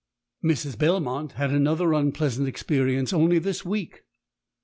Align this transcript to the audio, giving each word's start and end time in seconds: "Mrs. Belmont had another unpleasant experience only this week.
"Mrs. 0.43 0.79
Belmont 0.79 1.33
had 1.33 1.51
another 1.51 1.93
unpleasant 1.93 2.47
experience 2.47 3.13
only 3.13 3.37
this 3.37 3.63
week. 3.63 4.03